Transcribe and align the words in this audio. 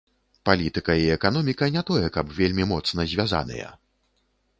Палітыка 0.49 0.93
і 1.01 1.03
эканоміка 1.15 1.67
не 1.75 1.83
тое 1.89 2.07
каб 2.15 2.31
вельмі 2.39 2.65
моцна 2.71 3.07
звязаныя. 3.13 3.69